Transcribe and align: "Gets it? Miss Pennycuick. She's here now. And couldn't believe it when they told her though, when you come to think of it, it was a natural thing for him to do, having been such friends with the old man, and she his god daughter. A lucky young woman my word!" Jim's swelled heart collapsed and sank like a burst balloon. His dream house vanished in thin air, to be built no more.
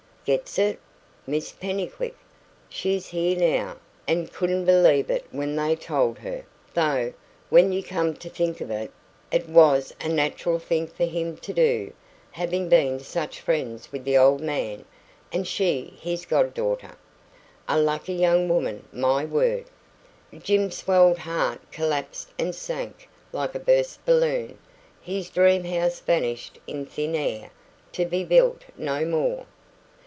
"Gets 0.23 0.59
it? 0.59 0.79
Miss 1.25 1.51
Pennycuick. 1.51 2.15
She's 2.69 3.07
here 3.07 3.35
now. 3.35 3.77
And 4.07 4.31
couldn't 4.31 4.65
believe 4.65 5.09
it 5.09 5.25
when 5.31 5.55
they 5.55 5.75
told 5.75 6.19
her 6.19 6.45
though, 6.75 7.13
when 7.49 7.71
you 7.71 7.81
come 7.81 8.13
to 8.13 8.29
think 8.29 8.61
of 8.61 8.69
it, 8.69 8.91
it 9.31 9.49
was 9.49 9.95
a 9.99 10.07
natural 10.07 10.59
thing 10.59 10.85
for 10.85 11.05
him 11.05 11.37
to 11.37 11.53
do, 11.53 11.91
having 12.33 12.69
been 12.69 12.99
such 12.99 13.39
friends 13.41 13.91
with 13.91 14.03
the 14.05 14.15
old 14.15 14.41
man, 14.41 14.85
and 15.33 15.47
she 15.47 15.95
his 15.99 16.27
god 16.27 16.53
daughter. 16.53 16.95
A 17.67 17.79
lucky 17.79 18.13
young 18.13 18.47
woman 18.47 18.85
my 18.93 19.25
word!" 19.25 19.65
Jim's 20.37 20.77
swelled 20.77 21.17
heart 21.17 21.59
collapsed 21.71 22.29
and 22.37 22.53
sank 22.53 23.09
like 23.33 23.55
a 23.55 23.59
burst 23.59 24.05
balloon. 24.05 24.59
His 25.01 25.31
dream 25.31 25.63
house 25.63 25.99
vanished 25.99 26.59
in 26.67 26.85
thin 26.85 27.15
air, 27.15 27.49
to 27.93 28.05
be 28.05 28.23
built 28.23 28.65
no 28.77 29.03
more. 29.03 29.47